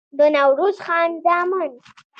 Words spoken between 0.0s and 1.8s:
د نوروز خان زامن